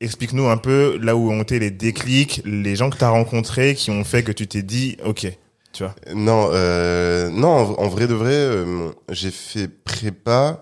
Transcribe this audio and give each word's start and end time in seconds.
Explique-nous 0.00 0.46
un 0.48 0.58
peu 0.58 0.98
là 1.00 1.16
où 1.16 1.30
ont 1.30 1.42
été 1.42 1.58
les 1.58 1.70
déclics, 1.70 2.42
les 2.44 2.76
gens 2.76 2.90
que 2.90 2.98
tu 2.98 3.04
as 3.04 3.08
rencontrés 3.08 3.74
qui 3.74 3.90
ont 3.90 4.04
fait 4.04 4.22
que 4.22 4.32
tu 4.32 4.46
t'es 4.46 4.62
dit, 4.62 4.98
ok, 5.04 5.26
tu 5.72 5.84
vois. 5.84 5.94
Non, 6.14 6.50
euh, 6.52 7.30
non, 7.30 7.48
en, 7.48 7.88
vrai 7.88 8.06
de 8.06 8.14
vrai, 8.14 8.34
euh, 8.34 8.90
j'ai 9.10 9.30
fait 9.30 9.68
prépa, 9.68 10.60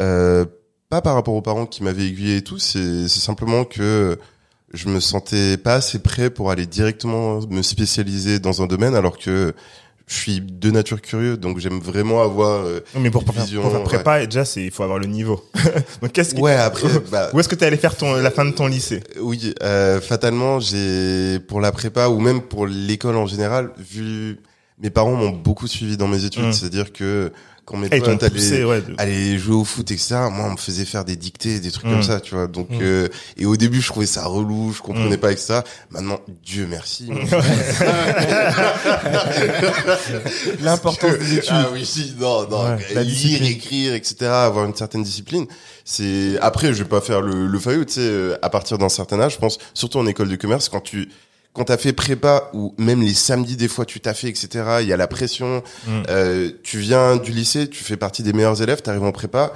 euh, 0.00 0.44
pas 0.88 1.02
par 1.02 1.14
rapport 1.14 1.34
aux 1.34 1.42
parents 1.42 1.66
qui 1.66 1.84
m'avaient 1.84 2.06
aiguillé 2.06 2.38
et 2.38 2.42
tout, 2.42 2.58
c'est 2.58 3.08
simplement 3.08 3.64
que 3.64 4.18
je 4.72 4.88
me 4.88 4.98
sentais 4.98 5.56
pas 5.56 5.74
assez 5.74 6.00
prêt 6.00 6.30
pour 6.30 6.50
aller 6.50 6.66
directement 6.66 7.40
me 7.48 7.62
spécialiser 7.62 8.40
dans 8.40 8.60
un 8.60 8.66
domaine, 8.66 8.96
alors 8.96 9.18
que 9.18 9.54
je 10.06 10.14
suis 10.14 10.40
de 10.40 10.70
nature 10.70 11.00
curieux, 11.00 11.36
donc 11.38 11.58
j'aime 11.58 11.80
vraiment 11.80 12.22
avoir 12.22 12.64
euh, 12.66 12.80
mais 12.98 13.10
pour, 13.10 13.24
pour 13.24 13.34
faire, 13.34 13.44
vision, 13.44 13.62
pour 13.62 13.70
faire 13.70 13.80
ouais. 13.80 13.86
prépa, 13.86 14.26
déjà, 14.26 14.44
c'est, 14.44 14.62
il 14.64 14.70
faut 14.70 14.82
avoir 14.82 14.98
le 14.98 15.06
niveau. 15.06 15.42
Donc, 16.02 16.12
qu'est-ce 16.12 16.34
que, 16.34 16.40
Ouais, 16.40 16.54
après, 16.54 16.88
bah, 17.10 17.30
où 17.32 17.40
est-ce 17.40 17.48
que 17.48 17.54
tu 17.54 17.64
allé 17.64 17.78
faire 17.78 17.96
ton, 17.96 18.14
la 18.14 18.30
fin 18.30 18.44
de 18.44 18.50
ton 18.50 18.66
lycée? 18.66 19.02
Oui, 19.20 19.54
euh, 19.62 20.00
fatalement, 20.02 20.60
j'ai 20.60 21.38
pour 21.48 21.60
la 21.60 21.72
prépa 21.72 22.08
ou 22.08 22.20
même 22.20 22.42
pour 22.42 22.66
l'école 22.66 23.16
en 23.16 23.26
général, 23.26 23.70
vu 23.78 24.40
mes 24.78 24.90
parents 24.90 25.14
m'ont 25.14 25.30
beaucoup 25.30 25.68
suivi 25.68 25.96
dans 25.96 26.08
mes 26.08 26.24
études, 26.24 26.46
Mm. 26.46 26.52
c'est-à-dire 26.52 26.92
que 26.92 27.32
quand 27.64 27.76
mes 27.78 27.88
potes 27.88 28.30
poussé, 28.30 28.56
allaient, 28.56 28.64
ouais. 28.64 28.80
de- 28.82 28.94
allaient 28.98 29.38
jouer 29.38 29.54
au 29.56 29.64
foot, 29.64 29.90
etc., 29.90 30.16
moi 30.30 30.46
on 30.48 30.52
me 30.52 30.56
faisait 30.56 30.84
faire 30.84 31.04
des 31.04 31.16
dictées, 31.16 31.60
des 31.60 31.70
trucs 31.70 31.86
Mm. 31.86 31.90
comme 31.92 32.02
ça, 32.02 32.20
tu 32.20 32.34
vois. 32.34 32.46
Donc 32.46 32.68
Mm. 32.70 32.78
euh, 32.82 33.08
et 33.38 33.46
au 33.46 33.56
début 33.56 33.80
je 33.80 33.86
trouvais 33.88 34.06
ça 34.06 34.24
relou, 34.26 34.72
je 34.76 34.82
comprenais 34.82 35.16
Mm. 35.16 35.20
pas 35.20 35.32
etc. 35.32 35.60
Maintenant, 35.90 36.20
Dieu 36.44 36.66
merci. 36.68 37.08
L'importance 40.60 41.18
des 41.18 41.34
études. 41.38 41.50
Ah 41.52 41.68
oui, 41.72 41.84
si, 41.86 42.14
non, 42.18 42.48
non, 42.48 42.64
Ouais, 42.76 43.04
lire, 43.04 43.42
écrire, 43.44 43.94
etc., 43.94 44.16
avoir 44.26 44.64
une 44.66 44.74
certaine 44.74 45.02
discipline. 45.02 45.46
C'est 45.84 46.38
après, 46.40 46.68
je 46.68 46.82
vais 46.82 46.88
pas 46.88 47.00
faire 47.00 47.20
le, 47.20 47.46
le 47.46 47.58
faillot, 47.58 47.84
tu 47.84 47.94
sais, 47.94 48.00
euh, 48.00 48.36
à 48.42 48.50
partir 48.50 48.78
d'un 48.78 48.88
certain 48.88 49.20
âge, 49.20 49.34
je 49.34 49.38
pense, 49.38 49.58
surtout 49.74 49.98
en 49.98 50.06
école 50.06 50.28
de 50.28 50.36
commerce, 50.36 50.68
quand 50.68 50.80
tu 50.80 51.08
quand 51.54 51.64
t'as 51.64 51.78
fait 51.78 51.92
prépa 51.94 52.50
ou 52.52 52.74
même 52.78 53.00
les 53.00 53.14
samedis 53.14 53.56
des 53.56 53.68
fois 53.68 53.86
tu 53.86 54.00
t'as 54.00 54.12
fait 54.12 54.28
etc 54.28 54.48
il 54.82 54.86
y 54.88 54.92
a 54.92 54.96
la 54.98 55.06
pression 55.06 55.62
Mm. 55.86 56.02
euh, 56.10 56.50
tu 56.62 56.78
viens 56.78 57.16
du 57.16 57.32
lycée 57.32 57.68
tu 57.70 57.82
fais 57.82 57.96
partie 57.96 58.22
des 58.22 58.32
meilleurs 58.34 58.60
élèves 58.60 58.82
t'arrives 58.82 59.04
en 59.04 59.12
prépa 59.12 59.52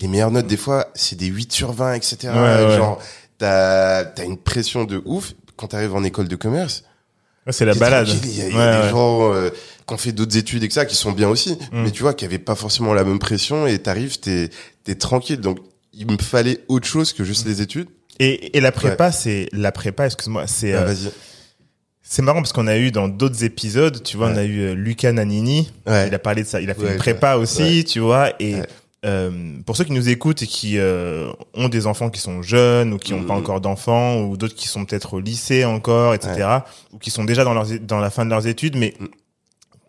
les 0.00 0.08
meilleures 0.08 0.30
notes 0.32 0.46
des 0.48 0.56
fois 0.56 0.88
c'est 0.94 1.16
des 1.16 1.26
8 1.26 1.52
sur 1.52 1.72
20 1.72 1.94
etc 1.94 2.16
Ouais, 2.34 2.64
ouais. 2.66 2.76
genre 2.76 2.98
t'as 3.38 4.04
t'as 4.04 4.24
une 4.24 4.38
pression 4.38 4.84
de 4.84 5.00
ouf 5.04 5.34
quand 5.56 5.68
t'arrives 5.68 5.94
en 5.94 6.02
école 6.02 6.28
de 6.28 6.36
commerce 6.36 6.82
Ouais, 7.46 7.52
c'est 7.52 7.66
la 7.66 7.74
balade. 7.74 8.08
Il 8.08 8.38
y 8.38 8.40
a, 8.40 8.46
y 8.48 8.82
des 8.82 8.88
gens 8.88 9.30
euh, 9.34 9.50
qui 9.86 9.92
ont 9.92 9.98
fait 9.98 10.12
d'autres 10.12 10.34
études 10.38 10.62
et 10.62 10.68
que 10.68 10.72
ça, 10.72 10.86
qui 10.86 10.94
sont 10.96 11.12
bien 11.12 11.28
aussi, 11.28 11.58
Mm. 11.72 11.82
mais 11.82 11.90
tu 11.90 12.00
vois, 12.02 12.14
qui 12.14 12.24
avaient 12.24 12.38
pas 12.38 12.54
forcément 12.54 12.94
la 12.94 13.04
même 13.04 13.18
pression 13.18 13.66
et 13.66 13.78
t'arrives, 13.78 14.18
t'es 14.18 14.48
t'es 14.82 14.94
tranquille. 14.94 15.40
Donc, 15.40 15.58
il 15.92 16.10
me 16.10 16.16
fallait 16.16 16.60
autre 16.68 16.86
chose 16.86 17.12
que 17.12 17.22
Mm. 17.22 17.26
juste 17.26 17.46
les 17.46 17.60
études. 17.60 17.88
Et, 18.18 18.56
et 18.56 18.62
la 18.62 18.72
prépa, 18.72 19.12
c'est, 19.12 19.50
la 19.52 19.72
prépa, 19.72 20.06
excuse-moi, 20.06 20.46
c'est, 20.46 20.72
Ah, 20.72 20.78
euh, 20.80 20.84
Vas-y. 20.86 21.10
C'est 22.06 22.22
marrant 22.22 22.40
parce 22.42 22.52
qu'on 22.52 22.66
a 22.66 22.76
eu 22.76 22.90
dans 22.92 23.08
d'autres 23.08 23.42
épisodes, 23.44 24.02
tu 24.02 24.16
vois, 24.18 24.28
on 24.28 24.36
a 24.36 24.44
eu 24.44 24.60
euh, 24.60 24.74
Luca 24.74 25.10
Nanini. 25.12 25.72
Ouais. 25.86 26.06
Il 26.08 26.14
a 26.14 26.18
parlé 26.18 26.42
de 26.42 26.46
ça. 26.46 26.60
Il 26.60 26.70
a 26.70 26.74
fait 26.74 26.82
Ouais, 26.82 26.92
une 26.92 26.98
prépa 26.98 27.36
aussi, 27.36 27.84
tu 27.84 27.98
vois. 28.00 28.30
Et 28.40 28.56
euh, 29.06 29.30
pour 29.66 29.76
ceux 29.76 29.84
qui 29.84 29.92
nous 29.92 30.08
écoutent 30.10 30.42
et 30.42 30.46
qui 30.46 30.78
euh, 30.78 31.30
ont 31.54 31.68
des 31.68 31.86
enfants 31.86 32.10
qui 32.10 32.20
sont 32.20 32.42
jeunes 32.42 32.92
ou 32.92 32.98
qui 32.98 33.12
n'ont 33.12 33.24
pas 33.24 33.34
Mhm. 33.34 33.40
encore 33.40 33.60
d'enfants 33.60 34.20
ou 34.20 34.36
d'autres 34.36 34.54
qui 34.54 34.68
sont 34.68 34.84
peut-être 34.84 35.14
au 35.14 35.20
lycée 35.20 35.64
encore, 35.64 36.14
etc. 36.14 36.58
Ou 36.92 36.98
qui 36.98 37.10
sont 37.10 37.24
déjà 37.24 37.42
dans, 37.42 37.54
leurs, 37.54 37.66
dans 37.80 38.00
la 38.00 38.10
fin 38.10 38.24
de 38.24 38.30
leurs 38.30 38.46
études, 38.46 38.76
mais 38.76 38.94
Mhm. 39.00 39.08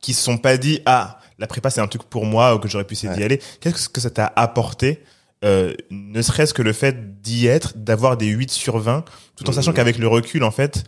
qui 0.02 0.14
se 0.14 0.24
sont 0.24 0.38
pas 0.38 0.58
dit 0.58 0.82
ah 0.86 1.20
la 1.38 1.48
prépa 1.48 1.70
c'est 1.70 1.82
un 1.82 1.88
truc 1.88 2.04
pour 2.04 2.26
moi 2.26 2.56
ou 2.56 2.60
que 2.60 2.70
j'aurais 2.70 2.86
pu 2.86 2.94
essayer 2.94 3.14
d'y 3.14 3.24
aller. 3.24 3.42
Qu'est-ce 3.60 3.90
que 3.90 4.00
ça 4.00 4.10
t'a 4.10 4.32
apporté 4.36 5.02
euh, 5.44 5.74
ne 5.92 6.22
serait-ce 6.24 6.54
que 6.56 6.62
le 6.64 6.74
fait 6.74 7.22
d'y 7.22 7.46
être, 7.46 7.78
d'avoir 7.78 8.18
des 8.18 8.28
8 8.28 8.50
sur 8.50 8.80
20, 8.80 9.04
tout 9.36 9.48
en 9.48 9.52
sachant 9.52 9.72
Mhm. 9.72 9.76
qu'avec 9.76 9.98
le 10.00 10.08
recul, 10.08 10.44
en 10.44 10.50
fait, 10.50 10.86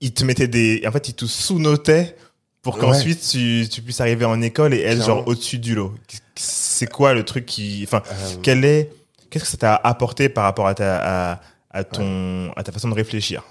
il 0.00 0.12
te 0.12 0.24
mettait 0.24 0.48
des, 0.48 0.82
en 0.86 0.92
fait, 0.92 1.08
il 1.08 1.14
te 1.14 1.24
sous-notait 1.26 2.16
pour 2.62 2.78
qu'ensuite 2.78 3.20
tu, 3.30 3.66
tu 3.70 3.80
puisses 3.82 4.00
arriver 4.00 4.24
en 4.24 4.40
école 4.42 4.74
et 4.74 4.80
être 4.82 5.04
genre 5.04 5.26
au-dessus 5.28 5.58
du 5.58 5.74
lot. 5.74 5.94
C'est 6.34 6.90
quoi 6.90 7.14
le 7.14 7.24
truc 7.24 7.46
qui, 7.46 7.82
enfin, 7.84 8.02
Euh, 8.10 8.34
quel 8.42 8.64
est, 8.64 8.90
qu'est-ce 9.30 9.44
que 9.44 9.50
ça 9.50 9.56
t'a 9.56 9.74
apporté 9.76 10.28
par 10.28 10.44
rapport 10.44 10.66
à 10.66 10.74
ta, 10.74 11.32
à, 11.34 11.40
à 11.70 11.84
ton, 11.84 12.50
à 12.56 12.62
ta 12.62 12.72
façon 12.72 12.88
de 12.88 12.94
réfléchir? 12.94 13.42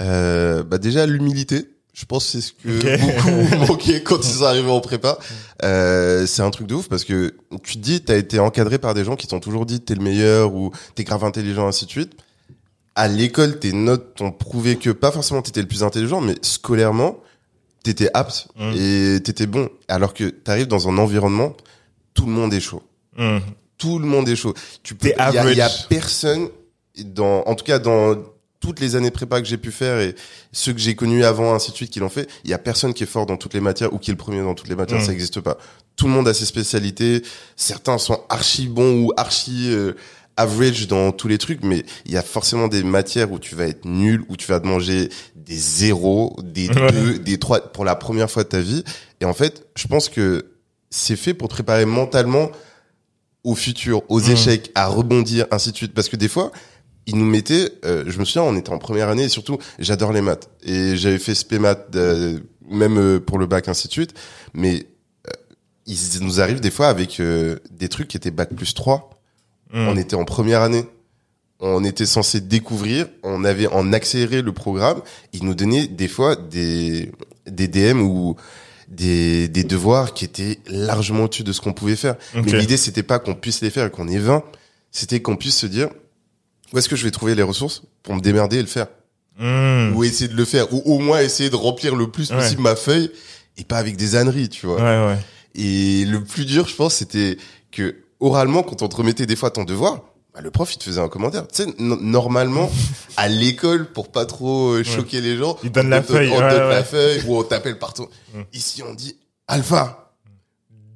euh, 0.00 0.62
bah 0.62 0.78
déjà, 0.78 1.06
l'humilité. 1.06 1.68
Je 1.94 2.04
pense 2.04 2.26
que 2.26 2.32
c'est 2.32 2.40
ce 2.42 2.52
que 2.52 2.94
Ok. 2.94 3.00
beaucoup 3.00 3.56
manquaient 3.72 4.02
quand 4.02 4.18
ils 4.18 4.30
sont 4.34 4.44
arrivés 4.44 4.70
en 4.70 4.80
prépa. 4.80 5.16
Euh, 5.62 6.26
c'est 6.26 6.42
un 6.42 6.50
truc 6.50 6.66
de 6.66 6.74
ouf 6.74 6.88
parce 6.90 7.04
que 7.04 7.34
tu 7.62 7.74
te 7.76 7.78
dis, 7.78 8.02
t'as 8.02 8.16
été 8.18 8.38
encadré 8.38 8.78
par 8.78 8.92
des 8.92 9.02
gens 9.02 9.16
qui 9.16 9.26
t'ont 9.26 9.40
toujours 9.40 9.64
dit 9.64 9.80
t'es 9.80 9.94
le 9.94 10.02
meilleur 10.02 10.52
ou 10.54 10.72
t'es 10.94 11.04
grave 11.04 11.24
intelligent, 11.24 11.66
ainsi 11.66 11.86
de 11.86 11.90
suite. 11.90 12.12
À 12.96 13.06
l'école, 13.08 13.58
tes 13.60 13.72
notes 13.72 14.14
t'ont 14.16 14.32
prouvé 14.32 14.76
que 14.76 14.90
pas 14.90 15.12
forcément 15.12 15.42
t'étais 15.42 15.60
le 15.60 15.68
plus 15.68 15.82
intelligent, 15.84 16.20
mais 16.20 16.34
scolairement, 16.42 17.20
t'étais 17.84 18.08
apte 18.14 18.48
Mm. 18.56 18.72
et 18.76 19.20
t'étais 19.22 19.46
bon. 19.46 19.68
Alors 19.86 20.14
que 20.14 20.24
t'arrives 20.30 20.66
dans 20.66 20.88
un 20.88 20.98
environnement, 20.98 21.54
tout 22.14 22.26
le 22.26 22.32
monde 22.32 22.52
est 22.54 22.60
chaud. 22.60 22.82
Hum. 23.18 23.40
Tout 23.78 23.98
le 23.98 24.06
monde 24.06 24.28
est 24.28 24.36
chaud. 24.36 24.54
Tu 24.82 24.94
peux, 24.94 25.08
il 25.08 25.34
y, 25.34 25.38
a- 25.38 25.52
y 25.52 25.86
personne 25.88 26.48
dans, 27.04 27.42
en 27.44 27.54
tout 27.54 27.64
cas 27.64 27.78
dans 27.78 28.14
toutes 28.58 28.80
les 28.80 28.96
années 28.96 29.10
prépa 29.10 29.40
que 29.42 29.46
j'ai 29.46 29.58
pu 29.58 29.70
faire 29.70 30.00
et 30.00 30.14
ceux 30.50 30.72
que 30.72 30.78
j'ai 30.80 30.96
connus 30.96 31.24
avant, 31.24 31.54
ainsi 31.54 31.70
de 31.70 31.76
suite, 31.76 31.90
qui 31.90 32.00
l'ont 32.00 32.08
fait, 32.08 32.26
il 32.44 32.50
y 32.50 32.54
a 32.54 32.58
personne 32.58 32.94
qui 32.94 33.02
est 33.04 33.06
fort 33.06 33.26
dans 33.26 33.36
toutes 33.36 33.52
les 33.52 33.60
matières 33.60 33.92
ou 33.92 33.98
qui 33.98 34.10
est 34.10 34.14
le 34.14 34.18
premier 34.18 34.40
dans 34.40 34.54
toutes 34.54 34.68
les 34.68 34.74
matières. 34.74 35.00
Mm. 35.00 35.04
Ça 35.04 35.10
n'existe 35.10 35.40
pas. 35.40 35.58
Tout 35.96 36.06
le 36.06 36.12
monde 36.12 36.26
a 36.26 36.32
ses 36.34 36.46
spécialités. 36.46 37.22
Certains 37.56 37.98
sont 37.98 38.22
archi 38.30 38.66
bons 38.68 39.02
ou 39.04 39.12
archi 39.18 39.66
euh, 39.70 39.92
average 40.36 40.86
dans 40.88 41.12
tous 41.12 41.28
les 41.28 41.38
trucs, 41.38 41.62
mais 41.64 41.84
il 42.04 42.12
y 42.12 42.16
a 42.16 42.22
forcément 42.22 42.68
des 42.68 42.82
matières 42.82 43.32
où 43.32 43.38
tu 43.38 43.54
vas 43.54 43.66
être 43.66 43.84
nul, 43.84 44.22
où 44.28 44.36
tu 44.36 44.46
vas 44.46 44.60
te 44.60 44.66
manger 44.66 45.08
des 45.34 45.56
zéros, 45.56 46.36
des 46.42 46.68
Ouais. 46.68 46.92
deux, 46.92 47.18
des 47.18 47.38
trois 47.38 47.60
pour 47.60 47.84
la 47.84 47.94
première 47.94 48.30
fois 48.30 48.44
de 48.44 48.48
ta 48.48 48.60
vie. 48.60 48.84
Et 49.20 49.24
en 49.24 49.32
fait, 49.34 49.66
je 49.76 49.86
pense 49.86 50.08
que 50.08 50.46
c'est 50.90 51.16
fait 51.16 51.34
pour 51.34 51.48
te 51.48 51.54
préparer 51.54 51.84
mentalement 51.86 52.50
au 53.44 53.54
futur, 53.54 54.02
aux 54.10 54.20
Mm. 54.20 54.30
échecs, 54.32 54.70
à 54.74 54.86
rebondir, 54.88 55.46
ainsi 55.50 55.70
de 55.72 55.76
suite. 55.76 55.94
Parce 55.94 56.08
que 56.08 56.16
des 56.16 56.28
fois, 56.28 56.50
ils 57.06 57.16
nous 57.16 57.24
mettaient, 57.24 57.70
euh, 57.84 58.04
je 58.06 58.18
me 58.18 58.24
souviens, 58.24 58.42
on 58.42 58.56
était 58.56 58.70
en 58.70 58.78
première 58.78 59.08
année 59.08 59.24
et 59.24 59.28
surtout, 59.28 59.58
j'adore 59.78 60.12
les 60.12 60.20
maths. 60.20 60.50
Et 60.64 60.96
j'avais 60.96 61.18
fait 61.20 61.34
spé 61.36 61.58
maths, 61.58 61.86
euh, 61.94 62.40
même 62.68 62.98
euh, 62.98 63.20
pour 63.20 63.38
le 63.38 63.46
bac, 63.46 63.68
ainsi 63.68 63.86
de 63.86 63.92
suite. 63.92 64.14
Mais 64.52 64.88
euh, 65.28 65.32
ils 65.86 66.20
nous 66.22 66.40
arrivent 66.40 66.60
des 66.60 66.72
fois 66.72 66.88
avec 66.88 67.20
euh, 67.20 67.58
des 67.70 67.88
trucs 67.88 68.08
qui 68.08 68.16
étaient 68.16 68.32
bac 68.32 68.52
plus 68.54 68.74
3. 68.74 69.10
On 69.72 69.96
était 69.96 70.16
en 70.16 70.24
première 70.24 70.62
année. 70.62 70.84
On 71.58 71.84
était 71.84 72.04
censé 72.06 72.40
découvrir, 72.42 73.06
on 73.22 73.42
avait 73.42 73.66
en 73.66 73.92
accéléré 73.94 74.42
le 74.42 74.52
programme. 74.52 75.00
Ils 75.32 75.42
nous 75.44 75.54
donnaient 75.54 75.86
des 75.86 76.06
fois 76.08 76.36
des, 76.36 77.10
des 77.46 77.66
DM 77.66 78.02
ou 78.02 78.36
des, 78.88 79.48
des 79.48 79.64
devoirs 79.64 80.12
qui 80.12 80.26
étaient 80.26 80.58
largement 80.66 81.24
au-dessus 81.24 81.44
de 81.44 81.52
ce 81.52 81.62
qu'on 81.62 81.72
pouvait 81.72 81.96
faire. 81.96 82.16
Mais 82.34 82.42
l'idée, 82.52 82.76
c'était 82.76 83.02
pas 83.02 83.18
qu'on 83.18 83.34
puisse 83.34 83.62
les 83.62 83.70
faire 83.70 83.86
et 83.86 83.90
qu'on 83.90 84.06
ait 84.06 84.18
20. 84.18 84.42
C'était 84.92 85.20
qu'on 85.20 85.36
puisse 85.36 85.56
se 85.56 85.66
dire, 85.66 85.88
où 86.74 86.78
est-ce 86.78 86.88
que 86.90 86.96
je 86.96 87.04
vais 87.04 87.10
trouver 87.10 87.34
les 87.34 87.42
ressources 87.42 87.82
pour 88.02 88.14
me 88.14 88.20
démerder 88.20 88.58
et 88.58 88.62
le 88.62 88.68
faire? 88.68 88.88
Hum. 89.40 89.94
Ou 89.96 90.04
essayer 90.04 90.28
de 90.28 90.36
le 90.36 90.44
faire. 90.44 90.72
Ou 90.74 90.82
au 90.84 90.98
moins 90.98 91.20
essayer 91.20 91.48
de 91.50 91.56
remplir 91.56 91.96
le 91.96 92.10
plus 92.10 92.30
Ouais. 92.30 92.36
possible 92.38 92.62
ma 92.62 92.76
feuille 92.76 93.10
et 93.56 93.64
pas 93.64 93.78
avec 93.78 93.96
des 93.96 94.14
âneries, 94.16 94.50
tu 94.50 94.66
vois. 94.66 94.76
Ouais, 94.76 95.06
ouais. 95.14 95.18
Et 95.54 96.04
le 96.04 96.22
plus 96.22 96.44
dur, 96.44 96.68
je 96.68 96.74
pense, 96.74 96.96
c'était 96.96 97.38
que 97.72 97.96
oralement, 98.20 98.62
quand 98.62 98.82
on 98.82 98.88
te 98.88 98.96
remettait 98.96 99.26
des 99.26 99.36
fois 99.36 99.50
ton 99.50 99.64
devoir, 99.64 100.00
bah, 100.34 100.40
le 100.42 100.50
prof, 100.50 100.72
il 100.74 100.78
te 100.78 100.84
faisait 100.84 101.00
un 101.00 101.08
commentaire. 101.08 101.46
Tu 101.48 101.62
sais, 101.64 101.68
no- 101.78 101.96
normalement, 102.00 102.70
à 103.16 103.28
l'école, 103.28 103.90
pour 103.92 104.10
pas 104.12 104.26
trop 104.26 104.72
euh, 104.72 104.84
choquer 104.84 105.20
les 105.20 105.36
gens, 105.36 105.56
Il 105.64 105.70
donne 105.72 105.86
on 105.86 105.90
la 105.90 106.00
te- 106.02 106.12
feuille, 106.12 106.30
On 106.30 106.38
ouais, 106.40 106.50
donne 106.50 106.62
ouais. 106.68 106.74
la 106.74 106.84
feuille 106.84 107.22
ou 107.26 107.38
on 107.38 107.42
t'appelle 107.42 107.78
par 107.78 107.94
ton... 107.94 108.08
Mm. 108.34 108.40
Ici, 108.52 108.82
on 108.82 108.94
dit 108.94 109.16
Alpha, 109.48 110.12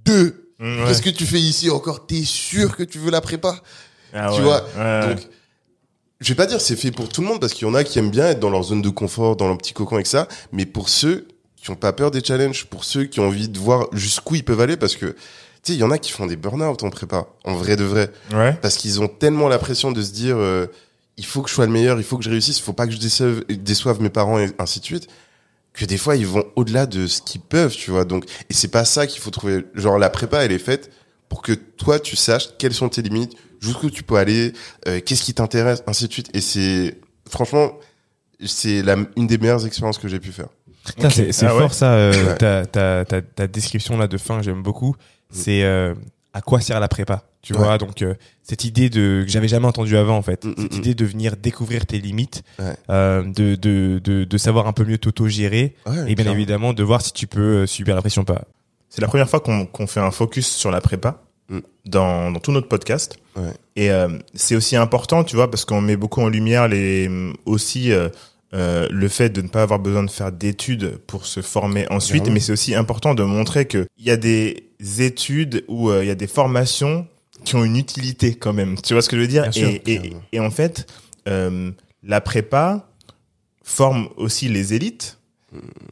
2. 0.05 0.53
Hum, 0.61 0.81
ouais. 0.81 0.87
Qu'est-ce 0.89 1.03
que 1.03 1.11
tu 1.11 1.25
fais 1.27 1.41
ici 1.41 1.71
encore? 1.71 2.07
T'es 2.07 2.23
sûr 2.25 2.77
que 2.77 2.83
tu 2.83 2.99
veux 2.99 3.11
la 3.11 3.21
prépa? 3.21 3.55
Ah 4.13 4.31
Tu 4.35 4.43
vois? 4.43 4.61
Donc, 5.07 5.19
je 6.21 6.29
vais 6.29 6.35
pas 6.35 6.45
dire 6.47 6.61
c'est 6.61 6.77
fait 6.77 6.91
pour 6.91 7.09
tout 7.09 7.23
le 7.23 7.29
monde 7.29 7.41
parce 7.41 7.55
qu'il 7.55 7.67
y 7.67 7.71
en 7.71 7.75
a 7.75 7.83
qui 7.85 7.99
aiment 7.99 8.11
bien 8.11 8.27
être 8.27 8.41
dans 8.41 8.51
leur 8.51 8.63
zone 8.65 8.83
de 8.83 8.91
confort, 8.91 9.37
dans 9.37 9.47
leur 9.49 9.57
petit 9.57 9.73
cocon 9.73 9.95
avec 9.95 10.07
ça. 10.07 10.29
Mais 10.53 10.67
pour 10.67 10.89
ceux 10.91 11.29
qui 11.57 11.71
ont 11.71 11.77
pas 11.77 11.93
peur 11.95 12.11
des 12.11 12.23
challenges, 12.23 12.67
pour 12.67 12.85
ceux 12.85 13.05
qui 13.05 13.21
ont 13.21 13.29
envie 13.29 13.49
de 13.49 13.59
voir 13.59 13.87
jusqu'où 13.93 14.35
ils 14.35 14.45
peuvent 14.45 14.61
aller, 14.61 14.77
parce 14.77 14.97
que 14.97 15.17
tu 15.63 15.73
sais, 15.73 15.77
il 15.77 15.81
y 15.81 15.85
en 15.85 15.91
a 15.91 15.99
qui 15.99 16.11
font 16.13 16.27
des 16.27 16.37
burn-out 16.37 16.83
en 16.83 16.91
prépa, 16.91 17.27
en 17.45 17.55
vrai 17.55 17.77
de 17.77 17.85
vrai, 17.85 18.11
Ouais. 18.33 18.57
parce 18.63 18.77
qu'ils 18.77 19.01
ont 19.01 19.09
tellement 19.09 19.49
la 19.49 19.59
pression 19.59 19.93
de 19.93 20.01
se 20.03 20.13
dire 20.13 20.37
euh, 20.39 20.67
il 21.17 21.25
faut 21.27 21.43
que 21.43 21.51
je 21.51 21.55
sois 21.55 21.67
le 21.67 21.73
meilleur, 21.73 21.99
il 21.99 22.05
faut 22.05 22.17
que 22.17 22.25
je 22.25 22.31
réussisse, 22.31 22.59
il 22.59 22.63
faut 22.63 22.73
pas 22.73 22.87
que 22.87 22.93
je 22.93 22.99
déçoive, 22.99 23.45
déçoive 23.49 24.01
mes 24.01 24.09
parents 24.11 24.39
et 24.39 24.51
ainsi 24.59 24.81
de 24.81 24.85
suite. 24.85 25.09
Que 25.73 25.85
des 25.85 25.99
fois 25.99 26.17
ils 26.17 26.27
vont 26.27 26.45
au-delà 26.57 26.87
de 26.87 27.07
ce 27.07 27.23
qu'ils 27.23 27.41
peuvent, 27.43 27.73
tu 27.75 27.91
vois. 27.93 28.05
Donc 28.05 28.25
et 28.49 28.55
c'est 28.55 28.69
pas 28.69 28.85
ça 28.85 29.07
qu'il 29.07 29.21
faut 29.21 29.31
trouver. 29.31 29.65
Genre 29.75 29.99
la 29.99 30.11
prépa, 30.11 30.45
elle 30.45 30.51
est 30.53 30.59
faite 30.59 30.91
pour 31.29 31.43
que 31.43 31.53
toi 31.53 32.01
tu 32.01 32.17
saches 32.17 32.49
quelles 32.59 32.75
sont 32.75 32.89
tes 32.89 33.03
limites, 33.03 33.35
jusqu'où 33.61 33.89
tu 33.91 34.03
peux 34.03 34.17
aller, 34.17 34.53
euh, 34.89 35.01
qu'est-ce 35.05 35.23
qui 35.23 35.33
t'intéresse, 35.35 35.83
ainsi 35.87 36.09
de 36.09 36.13
suite. 36.13 36.29
Et 36.35 36.41
c'est 36.41 36.99
franchement, 37.29 37.73
c'est 38.45 38.83
la 38.83 38.97
une 39.17 39.27
des 39.27 39.39
meilleures 39.39 39.65
expériences 39.67 39.99
que 39.99 40.09
j'ai 40.09 40.19
pu 40.19 40.33
faire. 40.33 40.49
Putain, 40.85 41.09
Ok. 41.09 41.13
C'est 41.31 41.47
Ah 41.47 41.55
ouais. 41.55 41.61
fort 41.61 41.75
ça, 41.75 41.93
euh, 41.93 42.13
Ouais. 42.31 42.35
ta, 42.37 42.67
ta, 42.67 43.05
ta, 43.05 43.21
ta 43.23 43.47
description 43.47 43.97
là 43.99 44.09
de 44.09 44.17
fin, 44.19 44.41
j'aime 44.43 44.63
beaucoup. 44.63 44.97
C'est 45.31 45.63
euh, 45.65 45.95
à 46.33 46.41
quoi 46.41 46.61
sert 46.61 46.79
la 46.81 46.89
prépa 46.89 47.25
Tu 47.43 47.53
vois, 47.55 47.79
donc 47.79 48.03
euh, 48.03 48.15
cette 48.43 48.65
idée 48.65 48.89
de 48.91 49.23
que 49.25 49.31
j'avais 49.31 49.49
jamais 49.49 49.67
entendu 49.67 49.97
avant 49.97 50.17
en 50.17 50.23
fait, 50.23 50.45
Mm, 50.45 50.55
cette 50.59 50.75
mm, 50.75 50.77
idée 50.79 50.95
de 50.95 51.05
venir 51.05 51.37
découvrir 51.37 51.87
tes 51.87 51.99
limites, 51.99 52.43
Ouais. 52.59 52.75
euh, 52.91 53.23
de, 53.23 53.55
de, 53.55 54.01
de 54.03 54.25
de 54.25 54.39
savoir 54.39 54.67
un 54.67 54.73
peu 54.73 54.85
mieux 54.85 54.99
t'auto-gérer 54.99 55.75
Ouais, 55.87 55.93
et 56.03 56.05
bien 56.07 56.15
clairement. 56.17 56.33
évidemment 56.33 56.73
de 56.73 56.83
voir 56.83 57.01
si 57.03 57.13
tu 57.13 57.27
peux 57.27 57.63
euh, 57.63 57.67
subir 57.67 57.95
la 57.95 58.01
pression 58.01 58.23
ou 58.23 58.25
pas. 58.27 58.43
C'est 58.89 59.01
la 59.01 59.09
première 59.09 59.29
fois 59.31 59.41
qu'on 59.41 59.67
qu'on 59.67 59.87
fait 59.87 60.01
un 60.01 60.11
focus 60.11 60.47
sur 60.49 60.71
la 60.71 60.81
prépa 60.81 61.23
Mm. 61.49 61.59
dans, 61.87 62.31
dans 62.31 62.39
tout 62.39 62.53
notre 62.53 62.69
podcast. 62.69 63.17
Ouais. 63.35 63.53
Et 63.75 63.91
euh, 63.91 64.09
c'est 64.35 64.55
aussi 64.55 64.77
important, 64.77 65.25
tu 65.25 65.35
vois, 65.35 65.51
parce 65.51 65.65
qu'on 65.65 65.81
met 65.81 65.97
beaucoup 65.97 66.21
en 66.21 66.29
lumière 66.29 66.69
les 66.69 67.11
aussi 67.45 67.91
euh, 68.53 68.89
le 68.91 69.09
fait 69.09 69.31
de 69.31 69.43
ne 69.43 69.49
pas 69.49 69.63
avoir 69.63 69.79
besoin 69.79 70.03
de 70.03 70.11
faire 70.11 70.33
d'études 70.33 70.99
pour 71.07 71.27
se 71.27 71.41
former 71.43 71.87
ensuite, 71.91 72.29
mais 72.29 72.41
c'est 72.41 72.53
aussi 72.53 72.75
important 72.75 73.15
de 73.15 73.23
montrer 73.23 73.67
que 73.67 73.87
il 73.97 74.05
y 74.05 74.11
a 74.11 74.17
des 74.17 74.65
études 74.99 75.65
ou 75.69 75.91
euh, 75.91 76.05
il 76.05 76.09
y 76.09 76.11
a 76.11 76.15
des 76.17 76.27
formations 76.27 77.07
qui 77.45 77.55
ont 77.55 77.65
une 77.65 77.77
utilité 77.77 78.35
quand 78.35 78.53
même. 78.53 78.77
Tu 78.81 78.93
vois 78.93 79.03
ce 79.03 79.09
que 79.09 79.17
je 79.17 79.23
veux 79.23 79.29
dire? 79.29 79.53
Sûr, 79.53 79.69
et, 79.69 79.83
et, 79.87 80.13
et 80.33 80.41
en 80.41 80.51
fait, 80.51 80.87
euh, 81.29 81.71
la 82.03 82.21
prépa 82.21 82.89
forme 83.63 84.09
aussi 84.17 84.49
les 84.49 84.75
élites. 84.75 85.19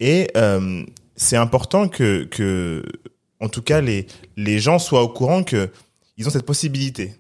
Et 0.01 0.29
euh, 0.37 0.85
c'est 1.17 1.37
important 1.37 1.89
que, 1.89 2.25
que, 2.25 2.83
en 3.41 3.49
tout 3.49 3.63
cas, 3.63 3.81
les, 3.81 4.07
les 4.37 4.59
gens 4.59 4.79
soient 4.79 5.03
au 5.03 5.09
courant 5.09 5.43
que 5.43 5.71
ils 6.17 6.27
ont 6.27 6.31
cette 6.31 6.47
possibilité. 6.47 7.15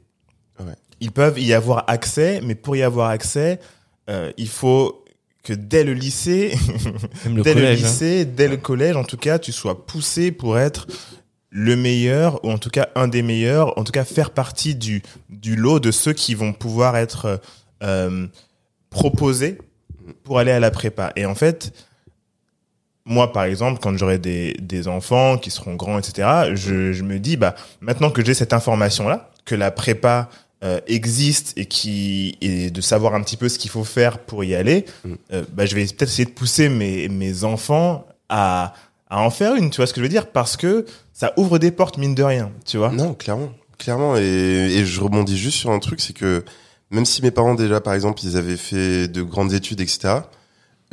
Ouais. 0.60 0.74
Ils 1.00 1.12
peuvent 1.12 1.38
y 1.38 1.52
avoir 1.52 1.84
accès, 1.86 2.40
mais 2.44 2.54
pour 2.54 2.76
y 2.76 2.82
avoir 2.82 3.10
accès, 3.10 3.60
euh, 4.10 4.32
il 4.36 4.48
faut 4.48 5.04
que 5.48 5.54
dès 5.54 5.82
le 5.82 5.94
lycée, 5.94 6.54
le 7.26 7.42
dès 7.42 7.54
collège. 7.54 7.80
le 7.80 7.86
hein. 7.86 7.88
lycée, 7.88 8.24
dès 8.26 8.48
le 8.48 8.58
collège, 8.58 8.96
en 8.96 9.04
tout 9.04 9.16
cas, 9.16 9.38
tu 9.38 9.50
sois 9.50 9.86
poussé 9.86 10.30
pour 10.30 10.58
être 10.58 10.86
le 11.48 11.74
meilleur, 11.74 12.44
ou 12.44 12.50
en 12.50 12.58
tout 12.58 12.68
cas 12.68 12.90
un 12.94 13.08
des 13.08 13.22
meilleurs, 13.22 13.78
en 13.78 13.84
tout 13.84 13.92
cas 13.92 14.04
faire 14.04 14.32
partie 14.32 14.74
du, 14.74 15.02
du 15.30 15.56
lot 15.56 15.80
de 15.80 15.90
ceux 15.90 16.12
qui 16.12 16.34
vont 16.34 16.52
pouvoir 16.52 16.98
être 16.98 17.40
euh, 17.82 18.26
proposés 18.90 19.56
pour 20.22 20.38
aller 20.38 20.52
à 20.52 20.60
la 20.60 20.70
prépa. 20.70 21.14
Et 21.16 21.24
en 21.24 21.34
fait, 21.34 21.72
moi, 23.06 23.32
par 23.32 23.44
exemple, 23.44 23.80
quand 23.82 23.96
j'aurai 23.96 24.18
des, 24.18 24.52
des 24.60 24.86
enfants 24.86 25.38
qui 25.38 25.50
seront 25.50 25.76
grands, 25.76 25.98
etc., 25.98 26.50
je, 26.52 26.92
je 26.92 27.02
me 27.04 27.18
dis, 27.18 27.38
bah, 27.38 27.54
maintenant 27.80 28.10
que 28.10 28.22
j'ai 28.22 28.34
cette 28.34 28.52
information-là, 28.52 29.30
que 29.46 29.54
la 29.54 29.70
prépa 29.70 30.28
euh, 30.64 30.80
existe 30.88 31.52
et 31.56 31.66
qui 31.66 32.36
et 32.40 32.70
de 32.70 32.80
savoir 32.80 33.14
un 33.14 33.22
petit 33.22 33.36
peu 33.36 33.48
ce 33.48 33.58
qu'il 33.58 33.70
faut 33.70 33.84
faire 33.84 34.18
pour 34.18 34.42
y 34.44 34.54
aller, 34.54 34.84
Mm. 35.04 35.12
euh, 35.32 35.44
bah, 35.52 35.66
je 35.66 35.74
vais 35.76 35.84
peut-être 35.84 36.02
essayer 36.10 36.24
de 36.24 36.30
pousser 36.32 36.68
mes, 36.68 37.08
mes 37.08 37.44
enfants 37.44 38.06
à, 38.28 38.74
à 39.08 39.20
en 39.22 39.30
faire 39.30 39.54
une, 39.54 39.70
tu 39.70 39.76
vois 39.76 39.86
ce 39.86 39.92
que 39.92 40.00
je 40.00 40.02
veux 40.04 40.08
dire? 40.10 40.26
Parce 40.32 40.56
que 40.56 40.84
ça 41.12 41.32
ouvre 41.36 41.58
des 41.58 41.70
portes, 41.70 41.96
mine 41.98 42.14
de 42.14 42.22
rien, 42.22 42.50
tu 42.66 42.76
vois? 42.76 42.90
Non, 42.90 43.14
clairement, 43.14 43.50
clairement. 43.78 44.16
Et, 44.16 44.20
et 44.22 44.84
je 44.84 45.00
rebondis 45.00 45.38
juste 45.38 45.58
sur 45.58 45.70
un 45.70 45.78
truc, 45.78 46.00
c'est 46.00 46.12
que 46.12 46.44
même 46.90 47.04
si 47.04 47.22
mes 47.22 47.30
parents 47.30 47.54
déjà, 47.54 47.80
par 47.80 47.94
exemple, 47.94 48.20
ils 48.24 48.36
avaient 48.36 48.56
fait 48.56 49.08
de 49.08 49.22
grandes 49.22 49.52
études, 49.52 49.80
etc. 49.80 50.14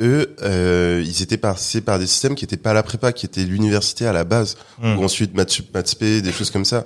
Eux, 0.02 0.36
euh, 0.42 1.02
ils 1.06 1.22
étaient 1.22 1.38
passés 1.38 1.80
par 1.80 1.98
des 1.98 2.06
systèmes 2.06 2.34
qui 2.34 2.44
étaient 2.44 2.58
pas 2.58 2.74
la 2.74 2.82
prépa, 2.82 3.12
qui 3.12 3.24
étaient 3.26 3.44
l'université 3.44 4.06
à 4.06 4.12
la 4.12 4.24
base, 4.24 4.56
Mm. 4.80 4.98
ou 4.98 5.04
ensuite 5.04 5.34
maths 5.34 5.50
sup, 5.50 5.72
maths 5.74 5.88
spé, 5.88 6.20
des 6.22 6.32
choses 6.32 6.50
comme 6.50 6.66
ça. 6.66 6.84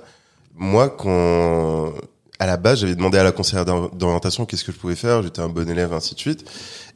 Moi, 0.55 0.89
quand 0.89 1.93
à 2.41 2.47
la 2.47 2.57
base, 2.57 2.79
j'avais 2.81 2.95
demandé 2.95 3.19
à 3.19 3.23
la 3.23 3.31
conseillère 3.31 3.65
d'or- 3.65 3.91
d'orientation 3.95 4.45
qu'est-ce 4.47 4.63
que 4.63 4.71
je 4.71 4.77
pouvais 4.77 4.95
faire, 4.95 5.21
j'étais 5.21 5.41
un 5.41 5.47
bon 5.49 5.69
élève, 5.69 5.93
ainsi 5.93 6.15
de 6.15 6.19
suite. 6.19 6.43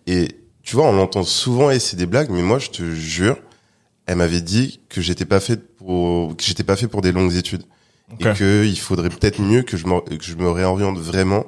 Et 0.08 0.28
tu 0.64 0.76
vois, 0.76 0.88
on 0.88 0.94
l'entend 0.94 1.24
souvent 1.24 1.70
et 1.70 1.78
c'est 1.78 1.96
des 1.98 2.08
blagues, 2.08 2.30
mais 2.32 2.42
moi, 2.42 2.58
je 2.58 2.70
te 2.72 2.84
jure, 2.96 3.38
elle 4.08 4.16
m'avait 4.18 4.42
dit 4.42 4.80
que 4.90 5.02
j'étais 5.02 5.26
pas 5.26 5.40
fait 5.40 5.58
pour 5.78 6.36
que 6.36 6.44
j'étais 6.44 6.64
pas 6.64 6.76
fait 6.76 6.88
pour 6.88 7.02
des 7.02 7.12
longues 7.12 7.36
études 7.36 7.64
et 8.20 8.24
que 8.36 8.66
il 8.66 8.80
faudrait 8.80 9.10
peut-être 9.10 9.40
mieux 9.40 9.62
que 9.62 9.78
je 9.78 9.86
me 9.86 10.00
que 10.02 10.24
je 10.24 10.36
me 10.36 10.50
réoriente 10.50 10.98
vraiment 10.98 11.46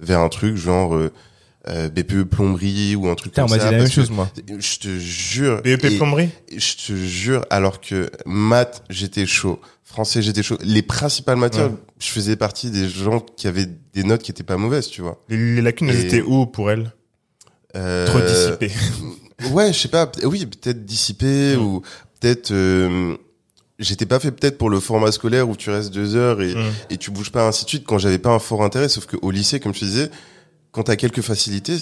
vers 0.00 0.20
un 0.20 0.28
truc 0.28 0.56
genre 0.56 0.94
euh, 0.94 1.10
euh, 1.68 1.88
BPE 1.90 2.24
plomberie 2.24 2.96
ou 2.96 3.08
un 3.08 3.14
truc 3.14 3.32
Putain, 3.32 3.42
on 3.44 3.46
comme 3.48 3.56
m'a 3.56 3.62
ça 3.62 3.68
dit 3.70 3.74
la 3.76 3.82
même 3.82 3.90
chose, 3.90 4.10
moi. 4.10 4.30
je 4.48 4.78
te 4.78 4.98
jure 4.98 5.60
BEP 5.62 5.84
et- 5.84 5.96
plomberie 5.96 6.30
je 6.56 6.74
te 6.86 6.96
jure 6.96 7.44
alors 7.50 7.80
que 7.80 8.10
maths 8.24 8.82
j'étais 8.88 9.26
chaud 9.26 9.60
français 9.84 10.22
j'étais 10.22 10.42
chaud 10.42 10.56
les 10.62 10.80
principales 10.82 11.36
matières 11.36 11.66
Ouais. 11.70 11.76
je 11.98 12.08
faisais 12.08 12.36
partie 12.36 12.70
des 12.70 12.88
gens 12.88 13.20
qui 13.20 13.46
avaient 13.46 13.66
des 13.92 14.04
notes 14.04 14.22
qui 14.22 14.30
étaient 14.30 14.42
pas 14.42 14.56
mauvaises 14.56 14.88
tu 14.88 15.02
vois 15.02 15.22
les, 15.28 15.56
les 15.56 15.60
lacunes, 15.62 15.90
elles 15.90 16.06
étaient 16.06 16.22
où 16.22 16.46
pour 16.46 16.70
elle 16.70 16.92
Euh, 17.76 18.06
Trop 18.06 18.20
dissipées. 18.20 18.72
Ouais, 19.52 19.72
je 19.72 19.78
sais 19.78 19.88
pas. 19.88 20.10
Oui, 20.24 20.44
peut-être 20.44 20.84
dissipé 20.84 21.56
Mm. 21.56 21.60
ou 21.62 21.82
peut-être. 22.20 22.50
euh, 22.50 23.16
J'étais 23.78 24.04
pas 24.04 24.20
fait 24.20 24.30
peut-être 24.32 24.58
pour 24.58 24.68
le 24.68 24.78
format 24.80 25.10
scolaire 25.12 25.48
où 25.48 25.56
tu 25.56 25.70
restes 25.70 25.90
deux 25.90 26.14
heures 26.14 26.42
et, 26.42 26.54
et 26.90 26.98
tu 26.98 27.10
bouges 27.10 27.30
pas 27.32 27.46
ainsi 27.48 27.64
de 27.64 27.70
suite 27.70 27.84
quand 27.86 27.96
j'avais 27.96 28.18
pas 28.18 28.28
un 28.30 28.38
fort 28.38 28.62
intérêt. 28.62 28.90
Sauf 28.90 29.06
que 29.06 29.16
au 29.22 29.30
lycée, 29.30 29.58
comme 29.60 29.72
je 29.72 29.80
te 29.80 29.84
disais, 29.86 30.10
quand 30.72 30.84
t'as 30.84 30.96
quelques 30.96 31.20
facilités, 31.22 31.76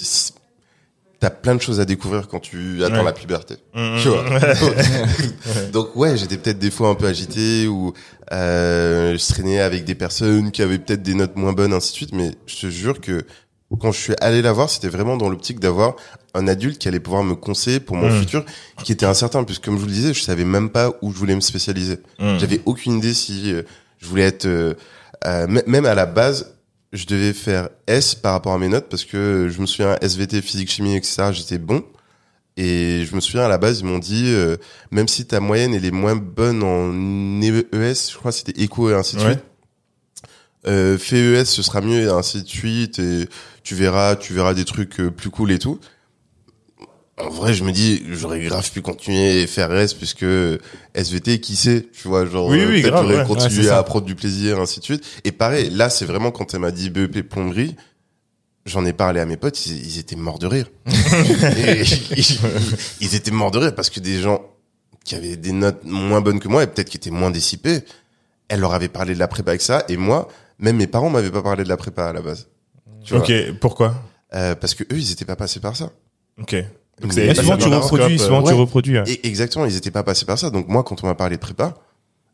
t'as 1.21 1.31
plein 1.31 1.55
de 1.57 1.61
choses 1.61 1.81
à 1.81 1.85
découvrir 1.85 2.29
quand 2.29 2.41
tu 2.41 2.85
attends 2.85 2.99
Ouais. 2.99 3.05
la 3.05 3.13
puberté. 3.13 3.57
Mm, 3.75 3.99
Tu 4.03 4.09
mm. 4.09 4.13
vois. 4.13 4.25
Donc 5.73 5.97
ouais, 5.97 6.17
j'étais 6.17 6.37
peut-être 6.37 6.59
des 6.59 6.71
fois 6.71 6.89
un 6.91 6.95
peu 6.95 7.07
agité 7.07 7.67
ou 7.67 7.93
euh, 8.33 9.17
je 9.19 9.27
traînais 9.33 9.61
avec 9.61 9.85
des 9.85 9.95
personnes 9.95 10.51
qui 10.53 10.63
avaient 10.63 10.79
peut-être 10.79 11.03
des 11.03 11.15
notes 11.15 11.37
moins 11.37 11.53
bonnes, 11.53 11.73
ainsi 11.73 11.91
de 11.93 11.97
suite. 11.97 12.13
Mais 12.15 12.31
je 12.47 12.57
te 12.57 12.71
jure 12.71 13.01
que 13.01 13.25
quand 13.81 13.93
je 13.93 14.01
suis 14.01 14.15
allé 14.21 14.41
la 14.43 14.53
voir, 14.53 14.71
c'était 14.71 14.89
vraiment 14.89 15.17
dans 15.19 15.29
l'optique 15.29 15.61
d'avoir 15.61 15.97
un 16.35 16.47
adulte 16.49 16.79
qui 16.79 16.89
allait 16.89 17.01
pouvoir 17.01 17.25
me 17.25 17.35
conseiller 17.35 17.81
pour 17.81 17.97
mon 17.97 18.09
Mm. 18.11 18.21
futur, 18.21 18.45
qui 18.85 18.93
était 18.93 19.05
incertain, 19.07 19.45
puisque 19.45 19.65
comme 19.65 19.75
je 19.75 19.81
vous 19.81 19.87
le 19.87 19.93
disais, 19.93 20.15
je 20.15 20.23
savais 20.23 20.45
même 20.45 20.71
pas 20.71 20.93
où 21.03 21.13
je 21.13 21.19
voulais 21.19 21.35
me 21.35 21.41
spécialiser. 21.41 21.99
Mm. 22.19 22.39
J'avais 22.39 22.61
aucune 22.65 22.99
idée 22.99 23.13
si 23.13 23.53
euh, 23.53 23.63
je 23.99 24.07
voulais 24.07 24.23
être 24.25 24.47
euh, 24.47 24.75
euh, 25.27 25.47
même 25.67 25.85
à 25.85 25.95
la 25.95 26.07
base. 26.07 26.55
Je 26.93 27.05
devais 27.07 27.33
faire 27.35 27.69
S 27.87 28.15
par 28.15 28.33
rapport 28.33 28.53
à 28.55 28.59
mes 28.59 28.69
notes 28.69 28.89
parce 28.89 29.05
que 29.05 29.49
je 29.51 29.61
me 29.61 29.67
souviens 29.67 29.97
SVT, 30.01 30.41
physique, 30.41 30.71
chimie, 30.71 30.97
etc. 30.97 31.31
J'étais 31.33 31.59
bon. 31.59 31.85
Et 32.57 33.05
je 33.05 33.15
me 33.15 33.21
souviens 33.21 33.43
à 33.45 33.49
la 33.49 33.59
base, 33.59 33.81
ils 33.81 33.87
m'ont 33.87 33.99
dit, 34.01 34.25
euh, 34.27 34.57
même 34.91 35.07
si 35.07 35.27
ta 35.27 35.39
moyenne 35.39 35.75
elle 35.75 35.85
est 35.85 35.93
moins 35.93 36.17
bonne 36.17 36.63
en 36.65 37.41
ES, 37.41 38.11
je 38.11 38.17
crois 38.17 38.33
que 38.33 38.39
c'était 38.39 38.61
éco 38.63 38.91
et 38.91 38.95
ainsi 38.95 39.15
de 39.17 39.21
Ouais. 39.21 39.27
suite. 39.33 39.45
Euh, 40.67 40.99
fais 40.99 41.19
ES, 41.21 41.45
ce 41.45 41.63
sera 41.63 41.81
mieux 41.81 42.01
et 42.03 42.09
ainsi 42.09 42.43
de 42.43 42.49
suite. 42.49 42.99
Et 42.99 43.29
tu 43.63 43.75
verras, 43.77 44.17
tu 44.17 44.33
verras 44.33 44.55
des 44.55 44.65
trucs 44.65 44.99
euh, 44.99 45.11
plus 45.11 45.31
cool 45.31 45.53
et 45.53 45.59
tout. 45.61 45.79
En 47.21 47.31
vrai, 47.31 47.53
je 47.55 47.65
me 47.65 47.73
dis, 47.73 48.03
j'aurais 48.11 48.41
grave 48.41 48.71
pu 48.71 48.81
continuer 48.83 49.43
et 49.43 49.47
faire 49.47 49.75
S 49.75 49.95
puisque 49.95 50.25
SVT, 50.95 51.41
qui 51.41 51.57
sait, 51.57 51.87
tu 51.93 52.09
vois, 52.09 52.27
genre, 52.27 52.47
Oui, 52.49 52.65
oui, 52.67 52.83
peut-être 52.83 53.03
j'aurais 53.03 53.19
ouais. 53.19 53.25
continué 53.27 53.65
Ouais, 53.67 53.71
à 53.71 53.83
prendre 53.83 54.07
du 54.07 54.15
plaisir, 54.15 54.59
ainsi 54.61 54.79
de 54.81 54.85
suite. 54.85 55.05
Et 55.25 55.33
pareil, 55.33 55.71
là, 55.71 55.91
c'est 55.91 56.05
vraiment 56.05 56.31
quand 56.31 56.55
elle 56.55 56.61
m'a 56.61 56.71
dit 56.71 56.91
BEP 56.91 57.23
plomberie, 57.29 57.75
j'en 58.67 58.85
ai 58.85 58.93
parlé 58.93 59.21
à 59.21 59.27
mes 59.27 59.37
potes, 59.37 59.67
ils, 59.67 59.85
ils 59.87 59.99
étaient 59.99 60.17
morts 60.17 60.39
de 60.39 60.47
rire. 60.47 60.71
Et 61.67 61.83
ils, 62.17 62.39
ils 63.01 63.15
étaient 63.15 63.31
morts 63.31 63.51
de 63.51 63.59
rire 63.59 63.75
parce 63.75 63.91
que 63.91 64.01
des 64.01 64.21
gens 64.21 64.43
qui 65.05 65.15
avaient 65.15 65.37
des 65.37 65.53
notes 65.53 65.85
moins 65.85 66.21
bonnes 66.21 66.39
que 66.39 66.49
moi 66.49 66.63
et 66.63 66.67
peut-être 66.67 66.91
qui 66.91 66.99
étaient 66.99 67.11
moins 67.11 67.31
dissipés, 67.31 67.81
elle 68.49 68.61
leur 68.61 68.75
avait 68.75 68.89
parlé 68.89 69.15
de 69.15 69.19
la 69.19 69.27
prépa 69.29 69.53
avec 69.53 69.63
ça 69.63 69.85
et 69.89 69.97
moi, 69.97 70.29
même 70.59 70.77
mes 70.77 70.87
parents 70.87 71.09
m'avaient 71.09 71.31
pas 71.31 71.43
parlé 71.43 71.65
de 71.65 71.69
la 71.69 71.77
prépa 71.79 72.07
à 72.07 72.13
la 72.13 72.21
base. 72.21 72.49
Tu 73.05 73.15
vois. 73.15 73.23
Ok, 73.23 73.33
pourquoi? 73.61 73.95
Euh, 74.35 74.55
parce 74.55 74.75
que 74.75 74.85
eux, 74.85 74.99
ils 74.99 75.11
étaient 75.13 75.25
pas 75.25 75.37
passés 75.37 75.61
par 75.61 75.75
ça. 75.77 75.91
Ok. 76.39 76.55
Donc 77.01 77.15
Mais 77.15 77.35
souvent, 77.35 77.57
tu 77.57 77.69
reproduis, 77.69 78.19
souvent, 78.19 78.43
tu 78.43 78.49
ouais. 78.49 78.55
reproduis. 78.55 78.99
hein. 78.99 79.05
Et 79.07 79.27
exactement, 79.27 79.65
ils 79.67 79.77
étaient 79.77 79.91
pas 79.91 80.03
passés 80.03 80.25
par 80.27 80.39
ça. 80.39 80.51
Donc 80.51 80.69
moi, 80.69 80.83
quand 80.83 81.03
on 81.05 81.07
m'a 81.07 81.15
parlé 81.15 81.37
de 81.37 81.41
prépa, 81.41 81.75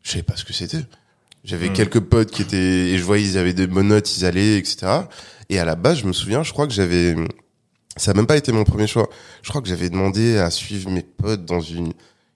je 0.01 0.11
savais 0.11 0.23
pas 0.23 0.35
ce 0.35 0.43
que 0.45 0.53
c'était. 0.53 0.79
J'avais 1.43 1.69
Hmm. 1.69 1.73
quelques 1.73 1.99
potes 1.99 2.31
qui 2.31 2.41
étaient 2.41 2.57
et 2.57 2.97
je 2.97 3.03
voyais 3.03 3.23
ils 3.23 3.37
avaient 3.37 3.53
des 3.53 3.67
bonnes 3.67 3.89
notes, 3.89 4.17
ils 4.17 4.25
allaient, 4.25 4.57
etc. 4.57 4.87
Et 5.49 5.59
à 5.59 5.65
la 5.65 5.75
base, 5.75 5.99
je 5.99 6.05
me 6.07 6.13
souviens, 6.13 6.41
je 6.41 6.51
crois 6.51 6.65
que 6.65 6.73
j'avais, 6.73 7.15
ça 7.97 8.11
a 8.11 8.13
même 8.15 8.25
pas 8.25 8.35
été 8.37 8.51
mon 8.51 8.63
premier 8.63 8.87
choix. 8.87 9.07
Je 9.43 9.49
crois 9.49 9.61
que 9.61 9.67
j'avais 9.67 9.89
demandé 9.91 10.37
à 10.39 10.49
suivre 10.49 10.89
mes 10.89 11.03
potes 11.03 11.45
dans 11.45 11.61
une 11.61 11.93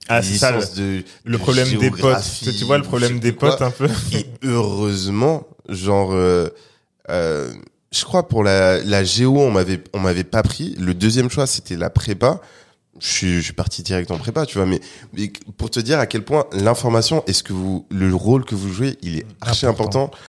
Ah, 0.08 0.22
c'est 0.22 0.34
ça, 0.38 0.52
de 0.52 1.02
Le 1.24 1.32
de 1.32 1.36
problème 1.38 1.68
des 1.78 1.90
potes. 1.90 2.22
Tu 2.56 2.64
vois 2.64 2.78
le 2.78 2.84
problème 2.84 3.18
des 3.18 3.32
quoi. 3.34 3.50
potes 3.50 3.62
un 3.62 3.72
peu 3.72 3.88
Et 4.12 4.26
heureusement, 4.44 5.44
genre, 5.68 6.12
euh, 6.12 6.48
euh, 7.10 7.52
je 7.92 8.04
crois 8.04 8.28
pour 8.28 8.44
la, 8.44 8.82
la 8.82 9.04
géo, 9.04 9.38
on 9.38 9.50
m'avait, 9.50 9.82
on 9.92 10.00
m'avait 10.00 10.24
pas 10.24 10.42
pris. 10.42 10.74
Le 10.78 10.94
deuxième 10.94 11.30
choix, 11.30 11.46
c'était 11.46 11.76
la 11.76 11.90
prépa. 11.90 12.40
Je 13.00 13.06
suis, 13.08 13.34
je 13.36 13.40
suis 13.40 13.52
parti 13.52 13.82
direct 13.82 14.10
en 14.10 14.18
prépa, 14.18 14.46
tu 14.46 14.58
vois. 14.58 14.66
Mais, 14.66 14.80
mais 15.12 15.32
pour 15.56 15.70
te 15.70 15.80
dire 15.80 15.98
à 15.98 16.06
quel 16.06 16.24
point 16.24 16.46
l'information 16.52 17.24
et 17.26 17.32
ce 17.32 17.42
que 17.42 17.52
vous, 17.52 17.86
le 17.90 18.14
rôle 18.14 18.44
que 18.44 18.54
vous 18.54 18.72
jouez, 18.72 18.98
il 19.02 19.18
est 19.18 19.26
archi 19.40 19.66
Important. 19.66 20.04
important 20.04 20.29